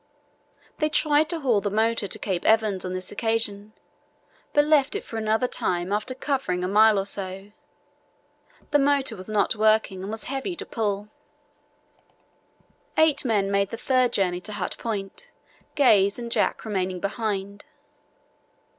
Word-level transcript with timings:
They 0.79 0.89
tried 0.89 1.29
to 1.29 1.41
haul 1.41 1.61
the 1.61 1.69
motor 1.69 2.07
to 2.07 2.17
Cape 2.17 2.43
Evans 2.43 2.83
on 2.83 2.93
this 2.95 3.11
occasion, 3.11 3.73
but 4.51 4.65
left 4.65 4.95
it 4.95 5.03
for 5.03 5.17
another 5.17 5.47
time 5.47 5.93
after 5.93 6.15
covering 6.15 6.63
a 6.63 6.67
mile 6.67 6.97
or 6.97 7.05
so. 7.05 7.51
The 8.71 8.79
motor 8.79 9.15
was 9.15 9.29
not 9.29 9.55
working 9.55 10.01
and 10.01 10.09
was 10.11 10.23
heavy 10.23 10.55
to 10.55 10.65
pull. 10.65 11.09
Eight 12.97 13.23
men 13.23 13.51
made 13.51 13.69
the 13.69 13.77
third 13.77 14.11
journey 14.11 14.41
to 14.41 14.53
Hut 14.53 14.75
Point, 14.79 15.29
Gaze 15.75 16.17
and 16.17 16.31
Jack 16.31 16.65
remaining 16.65 16.99
behind. 16.99 17.65